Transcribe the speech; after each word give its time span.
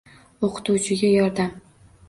O‘qituvchiga 0.47 1.11
yordam 1.13 1.55